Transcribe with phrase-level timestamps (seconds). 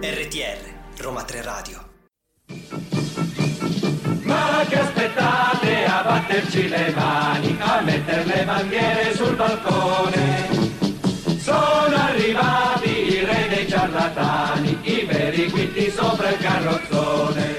[0.00, 1.84] RTR, Roma 3 Radio.
[4.22, 10.48] Ma che aspettate a batterci le mani, a mettere le bandiere sul balcone?
[11.38, 17.53] Sono arrivati i re dei ciarlatani, i veri guitti sopra il carrozzone.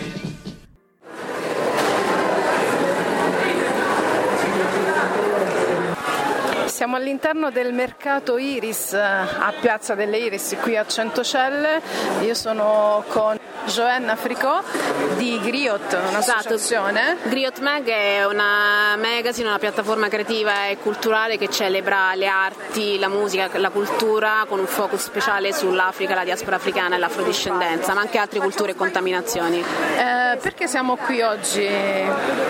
[6.95, 11.81] Siamo all'interno del mercato Iris eh, a Piazza delle Iris qui a Centocelle.
[12.22, 14.84] Io sono con Joanna Fricot
[15.17, 17.13] di Griot, un'associazione.
[17.13, 17.30] Esatto.
[17.30, 23.08] Griot Mag è una magazine, una piattaforma creativa e culturale che celebra le arti, la
[23.08, 28.17] musica, la cultura con un focus speciale sull'Africa, la diaspora africana e l'afrodiscendenza, ma anche
[28.17, 29.59] altre culture e contaminazioni.
[29.59, 31.67] Eh, perché siamo qui oggi?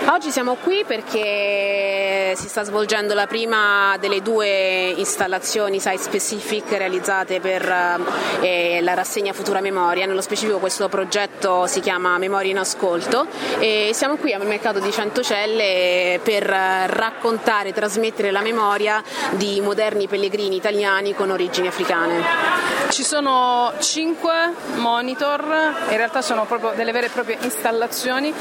[0.08, 7.40] Oggi siamo qui perché si sta svolgendo la prima delle due installazioni site specific realizzate
[7.40, 8.00] per
[8.40, 13.26] eh, la rassegna Futura Memoria, nello specifico questo progetto progetto si chiama Memoria in Ascolto
[13.58, 20.06] e siamo qui al mercato di Centocelle per raccontare e trasmettere la memoria di moderni
[20.06, 22.74] pellegrini italiani con origini africane.
[22.88, 25.42] Ci sono cinque monitor,
[25.88, 28.32] in realtà sono proprio delle vere e proprie installazioni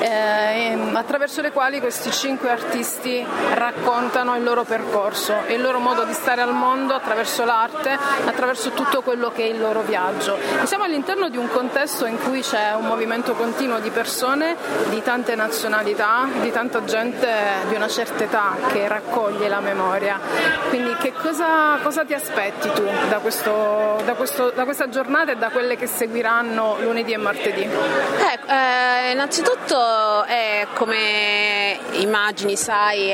[0.00, 6.14] eh, attraverso le quali questi cinque artisti raccontano il loro percorso, il loro modo di
[6.14, 10.38] stare al mondo attraverso l'arte, attraverso tutto quello che è il loro viaggio.
[10.62, 14.54] E siamo all'interno di un contesto in cui c'è un movimento continuo di persone
[14.90, 17.26] di tante nazionalità, di tanta gente
[17.68, 20.20] di una certa età che raccoglie la memoria.
[20.68, 25.36] Quindi che cosa, cosa ti aspetti tu da, questo, da, questo, da, questa giornata e
[25.36, 27.62] da quelle che seguiranno lunedì e martedì?
[27.62, 33.10] Eh, eh, innanzitutto è come immagini, sai,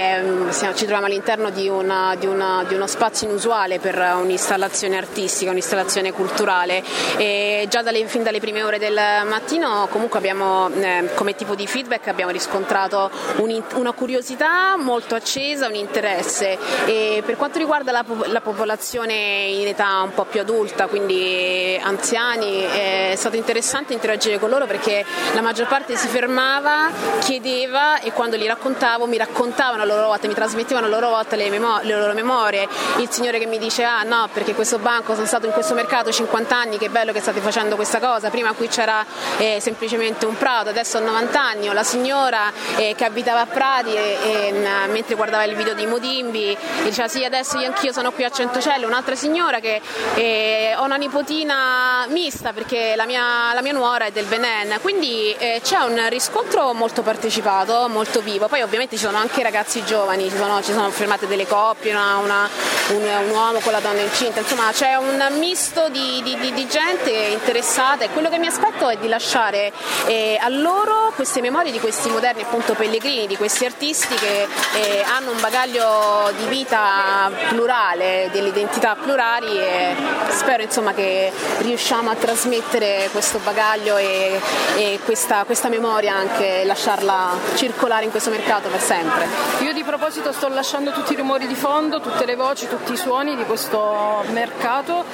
[0.51, 6.13] ci troviamo all'interno di, una, di, una, di, uno spazio inusuale per un'installazione artistica, un'installazione
[6.13, 6.83] culturale
[7.17, 8.99] e già dalle, fin dalle prime ore del
[9.29, 15.67] mattino comunque abbiamo eh, come tipo di feedback abbiamo riscontrato un, una curiosità molto accesa,
[15.67, 19.15] un interesse e per quanto riguarda la, la, popolazione
[19.49, 25.05] in età un po' più adulta, quindi anziani, è stato interessante interagire con loro perché
[25.35, 26.91] la maggior parte si fermava,
[27.21, 31.37] chiedeva e quando gli raccontavo mi raccontavano a loro volta, mi trasmettevano a loro volta
[31.37, 32.69] le, memo- le loro memorie.
[32.99, 36.11] Il signore che mi dice ah no perché questo banco sono stato in questo mercato
[36.11, 39.05] 50 anni, che bello che state facendo questa cosa, prima qui c'era
[39.39, 43.47] eh, semplicemente un prato, adesso ho 90 anni, ho la signora eh, che abitava a
[43.47, 47.93] Prati e, e, mm, mentre guardava il video di Modimbi diceva sì adesso io anch'io
[47.93, 49.81] sono qui a Centocelle, un'altra signora che
[50.15, 55.35] eh, ho una nipotina mista perché la mia, la mia nuora è del Benin, quindi
[55.39, 60.31] eh, c'è un riscontro molto partecipato, molto vivo, poi ovviamente ci sono anche ragazzi giovani,
[60.31, 62.49] ci sono, ci sono fermate delle coppie, una, una,
[62.91, 66.69] un, un, uomo con la donna incinta, insomma c'è un misto di, di, di, di
[66.69, 68.47] gente interessata e quello che mi
[68.77, 69.73] progetto è di lasciare
[70.07, 75.03] eh, a loro queste memorie di questi moderni appunto pellegrini, di questi artisti che eh,
[75.03, 79.97] hanno un bagaglio di vita plurale, delle identità plurali e
[80.29, 84.41] spero insomma che riusciamo a trasmettere questo bagaglio e,
[84.77, 89.27] e questa, questa memoria anche lasciarla circolare in questo mercato per sempre.
[89.61, 92.97] Io di proposito sto lasciando tutti i rumori di fondo, tutte le voci, tutti i
[92.97, 95.05] suoni di questo mercato.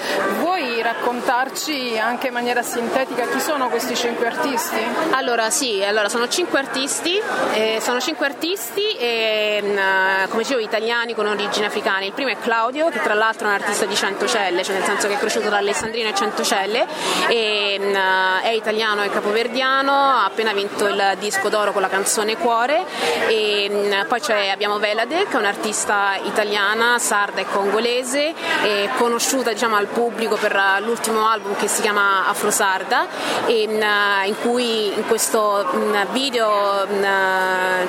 [0.40, 4.71] Vuoi raccontarci anche in maniera sintetica chi sono questi cinque artisti?
[5.14, 7.20] Allora sì, allora, sono cinque artisti,
[7.52, 12.06] eh, sono cinque artisti e, mm, come dicevo italiani con origini africane.
[12.06, 15.08] Il primo è Claudio, che tra l'altro è un artista di Centocelle, cioè nel senso
[15.08, 16.86] che è cresciuto da Alessandrino e Centocelle,
[17.28, 21.88] e, mh, mm, è italiano e capoverdiano, ha appena vinto il disco d'oro con la
[21.88, 22.84] canzone Cuore.
[23.28, 29.52] E, mh, mm, poi abbiamo Velade, che è un'artista italiana, sarda e congolese, e conosciuta
[29.52, 33.06] diciamo, al pubblico per l'ultimo album che si chiama Afrosarda
[33.46, 35.66] in, eh, in cui in questo
[36.12, 36.86] video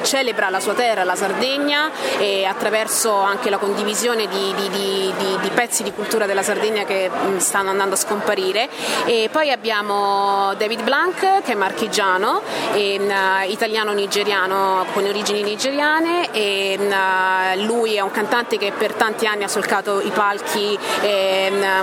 [0.02, 5.50] celebra la sua terra, la Sardegna, e attraverso anche la condivisione di, di, di, di
[5.54, 8.70] pezzi di cultura della Sardegna che stanno andando a scomparire.
[9.06, 12.42] E poi abbiamo David Blanc che è marchigiano,
[12.74, 13.00] e,
[13.48, 16.78] italiano-nigeriano con origini nigeriane e
[17.66, 20.78] lui è un cantante che per tanti anni ha solcato i palchi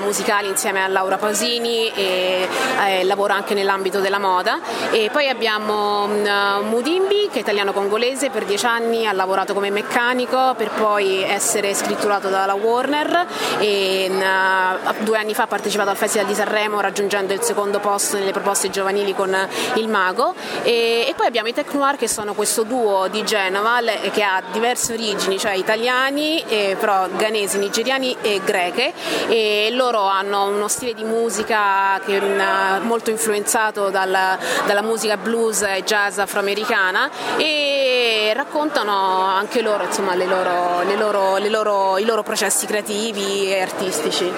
[0.00, 2.48] musicali insieme a Laura Pasini e
[2.86, 4.58] eh, lavora anche nella nell'ambito della moda
[4.90, 10.54] e poi abbiamo uh, Mudimbi che è italiano-congolese, per dieci anni ha lavorato come meccanico
[10.56, 13.26] per poi essere scritturato dalla Warner
[13.58, 18.16] e uh, due anni fa ha partecipato al Festival di Sanremo raggiungendo il secondo posto
[18.16, 19.36] nelle proposte giovanili con
[19.74, 20.34] Il Mago.
[20.62, 23.78] E, e poi abbiamo i Tech Noir che sono questo duo di Genova
[24.12, 28.92] che ha diverse origini, cioè italiani, eh, però ghanesi, nigeriani e greche.
[29.28, 35.62] E loro hanno uno stile di musica che è molto influenzato dalla, dalla musica blues
[35.62, 38.92] e jazz afroamericana e raccontano
[39.22, 44.30] anche loro, insomma, le loro, le loro, le loro, i loro processi creativi e artistici.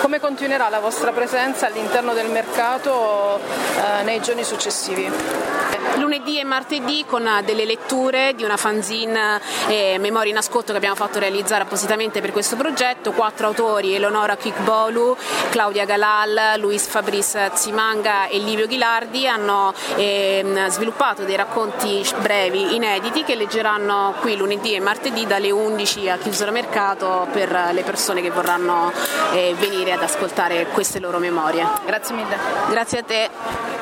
[0.00, 5.61] Come continuerà la vostra presenza all'interno del mercato eh, nei giorni successivi?
[5.96, 10.94] Lunedì e martedì con delle letture di una fanzine eh, Memoria in ascolto che abbiamo
[10.94, 15.16] fatto realizzare appositamente per questo progetto, quattro autori, Eleonora Kikbolu,
[15.50, 23.22] Claudia Galal, Luis Fabrice Zimanga e Livio Ghilardi hanno eh, sviluppato dei racconti brevi inediti
[23.24, 28.30] che leggeranno qui lunedì e martedì dalle 11 a chiusura mercato per le persone che
[28.30, 28.92] vorranno
[29.32, 31.66] eh, venire ad ascoltare queste loro memorie.
[31.84, 32.36] Grazie mille.
[32.68, 33.81] Grazie a te.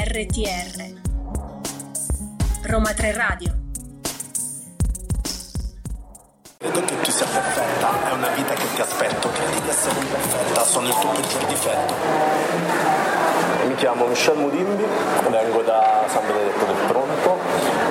[0.00, 0.94] RTR
[2.70, 3.52] Roma 3 Radio
[6.56, 10.62] Credo che tu sia perfetta, è una vita che ti aspetto, credi di essere imperfetta,
[10.62, 11.94] sono il tuo peggior difetto.
[13.66, 14.84] Mi chiamo Michel Mudimbi,
[15.30, 17.38] vengo da San Benedetto del Tronto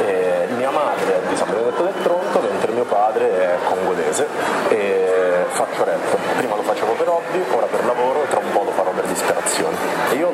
[0.06, 4.28] e mia madre è di San Benedetto del Tronto mentre mio padre è congolese
[4.70, 6.16] e faccio rap.
[6.38, 9.06] Prima lo facevo per hobby, ora per lavoro e tra un po' lo farò per
[9.08, 9.76] disperazione.
[10.12, 10.32] E io ho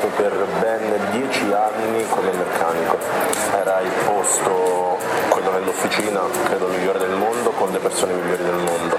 [0.00, 2.98] lavorato per ben dieci anni come meccanico,
[3.52, 4.96] era il posto,
[5.28, 8.96] quello nell'officina, credo il migliore del mondo, con le persone migliori del mondo.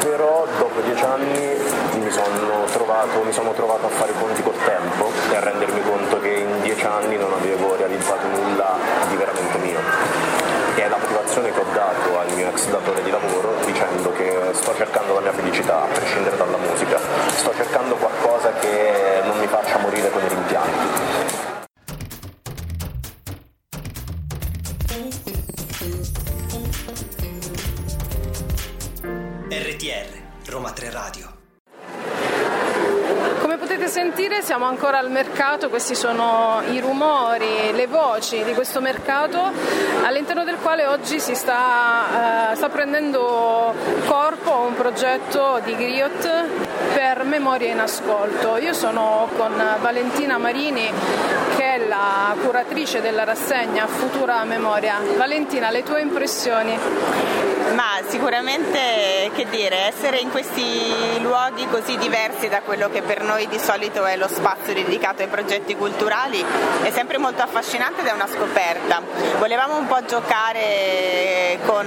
[0.00, 1.56] Però dopo dieci anni
[1.94, 6.20] mi sono, trovato, mi sono trovato a fare conti col tempo e a rendermi conto
[6.20, 8.76] che in dieci anni non avevo realizzato nulla
[9.08, 9.78] di veramente mio.
[10.74, 14.38] E è la motivazione che ho dato al mio ex datore di lavoro dicendo che
[14.52, 16.98] sto cercando la mia felicità a prescindere dalla musica,
[17.34, 17.81] sto cercando
[29.54, 31.30] RTR Roma 3 Radio.
[33.42, 38.80] Come potete sentire siamo ancora al mercato, questi sono i rumori, le voci di questo
[38.80, 39.52] mercato
[40.04, 43.74] all'interno del quale oggi si sta, eh, sta prendendo
[44.06, 46.46] corpo un progetto di Griot
[46.94, 48.58] per Memoria in Ascolto.
[48.58, 50.92] Io sono con Valentina Marini
[51.56, 55.00] che è la curatrice della rassegna Futura Memoria.
[55.16, 56.78] Valentina, le tue impressioni?
[57.74, 63.48] Ma sicuramente, che dire, essere in questi luoghi così diversi da quello che per noi
[63.48, 66.44] di solito è lo spazio dedicato ai progetti culturali
[66.82, 69.00] è sempre molto affascinante ed è una scoperta.
[69.38, 71.86] Volevamo un po' giocare con,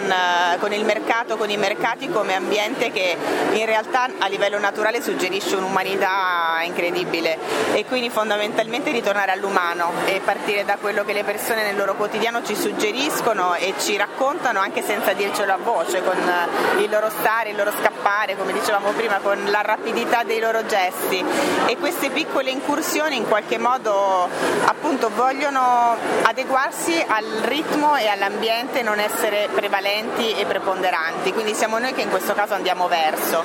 [0.59, 3.15] con il mercato, con i mercati come ambiente che
[3.51, 7.37] in realtà a livello naturale suggerisce un'umanità incredibile
[7.73, 12.43] e quindi fondamentalmente ritornare all'umano e partire da quello che le persone nel loro quotidiano
[12.43, 16.17] ci suggeriscono e ci raccontano anche senza dircelo a voce, con
[16.77, 21.23] il loro stare, il loro scappare, come dicevamo prima, con la rapidità dei loro gesti.
[21.65, 24.27] E queste piccole incursioni in qualche modo
[24.65, 31.93] appunto vogliono adeguarsi al ritmo e all'ambiente, non essere prevalenti e preponderanti, quindi siamo noi
[31.93, 33.43] che in questo caso andiamo verso.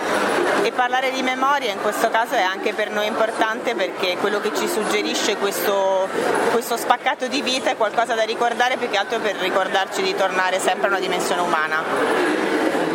[0.62, 4.54] E parlare di memoria in questo caso è anche per noi importante perché quello che
[4.54, 6.08] ci suggerisce questo,
[6.52, 10.58] questo spaccato di vita è qualcosa da ricordare più che altro per ricordarci di tornare
[10.58, 11.82] sempre a una dimensione umana.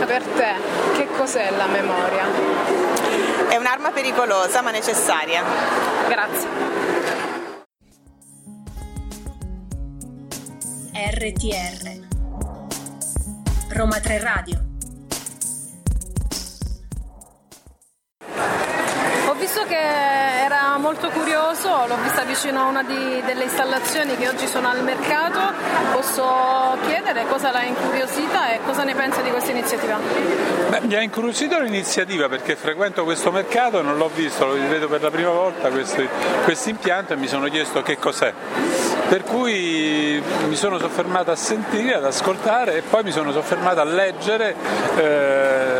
[0.06, 0.54] Per te,
[0.96, 2.26] che cos'è la memoria?
[3.48, 5.44] È un'arma pericolosa ma necessaria.
[6.08, 6.48] Grazie.
[10.94, 12.04] RTR
[13.70, 14.65] Roma 3 Radio
[19.56, 24.48] visto che era molto curioso, l'ho vista vicino a una di, delle installazioni che oggi
[24.48, 25.40] sono al mercato.
[25.94, 29.98] Posso chiedere cosa l'ha incuriosita e cosa ne pensa di questa iniziativa?
[30.68, 35.02] Beh, mi ha incuriosito l'iniziativa perché frequento questo mercato, non l'ho visto, lo vedo per
[35.02, 38.34] la prima volta questo impianto e mi sono chiesto che cos'è.
[39.08, 43.86] Per cui mi sono soffermato a sentire, ad ascoltare e poi mi sono soffermato a
[43.86, 44.54] leggere.
[44.98, 45.75] Eh,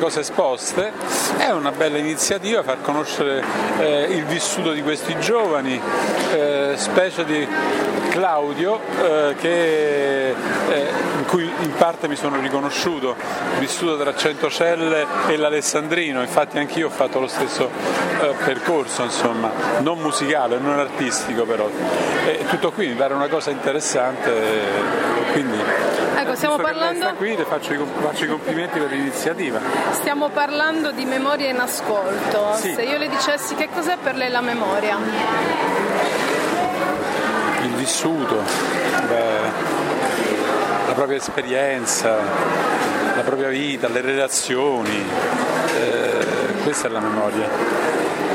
[0.00, 0.92] cose esposte,
[1.36, 3.44] è una bella iniziativa far conoscere
[3.78, 5.78] eh, il vissuto di questi giovani,
[6.32, 7.46] eh, specie di
[8.08, 10.34] Claudio, eh, che, eh,
[11.18, 13.14] in cui in parte mi sono riconosciuto,
[13.58, 17.68] vissuto tra Centocelle e l'Alessandrino, infatti anch'io ho fatto lo stesso
[18.20, 21.68] eh, percorso, insomma, non musicale, non artistico però.
[22.26, 24.32] E tutto qui mi pare una cosa interessante,
[25.32, 25.58] quindi
[26.20, 27.14] ecco, stiamo parlando...
[27.14, 29.58] qui faccio i, faccio i, complimenti per l'iniziativa.
[29.92, 32.54] Stiamo parlando di memoria in ascolto.
[32.56, 32.72] Sì.
[32.74, 34.98] Se io le dicessi che cos'è per lei la memoria?
[37.62, 38.42] Il vissuto,
[39.06, 39.40] beh,
[40.86, 42.16] la propria esperienza,
[43.16, 45.04] la propria vita, le relazioni,
[45.76, 46.26] eh,
[46.62, 47.48] questa è la memoria.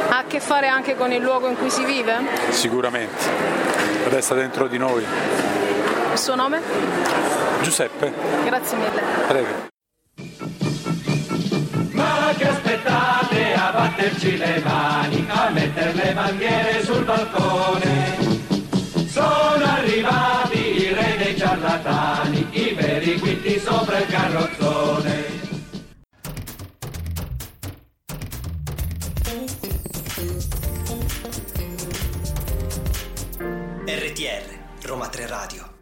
[0.10, 2.18] Ha a che fare anche con il luogo in cui si vive?
[2.50, 3.24] Sicuramente,
[4.10, 5.06] resta dentro di noi.
[6.12, 7.45] Il suo nome?
[7.66, 8.14] Giuseppe.
[8.46, 9.02] Grazie mille.
[9.28, 9.48] Prego.
[11.94, 18.18] Ma che aspettate a batterci le mani, a mettere le bandiere sul balcone?
[19.08, 25.24] Sono arrivati i re dei ciarlatani, i veri guitti sopra il carrozzone.
[33.88, 35.75] RTR, Roma 3 Radio.